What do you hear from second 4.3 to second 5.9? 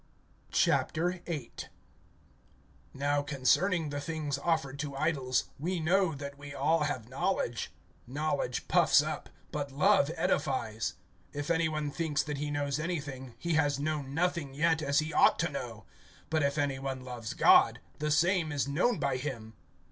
offered to idols, we